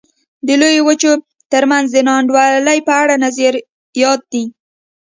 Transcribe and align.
د 0.47 0.49
لویو 0.61 0.83
وچو 0.87 1.11
ترمنځ 1.51 1.87
د 1.91 1.97
نا 2.07 2.13
انډولۍ 2.19 2.79
په 2.87 2.93
اړه 3.01 3.15
نظریات 3.25 4.21
دي. 4.31 4.43